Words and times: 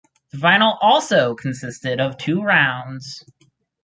The 0.31 0.39
final 0.39 0.79
also 0.81 1.35
consisted 1.35 2.01
of 2.01 2.17
two 2.17 2.41
rounds. 2.41 3.23